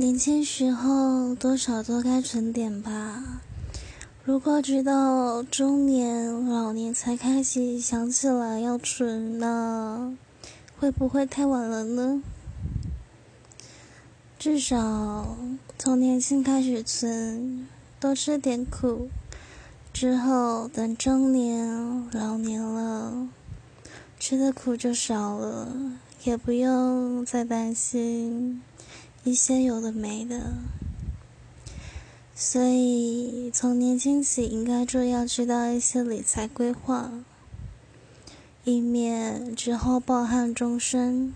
[0.00, 3.42] 年轻时候多少都该存点吧。
[4.22, 10.14] 如果直到中年、老年才开始想起来要存，那
[10.78, 12.22] 会不会太晚了呢？
[14.38, 15.36] 至少
[15.76, 17.66] 从年轻开始存，
[17.98, 19.08] 多吃点苦，
[19.92, 23.26] 之后等中年、老年了，
[24.20, 25.72] 吃的苦就少了，
[26.22, 28.62] 也不用再担心。
[29.28, 30.54] 一些有的没的，
[32.34, 37.12] 所以从年轻起应该就要知道一些理财规划，
[38.64, 41.34] 以免之后抱憾终生。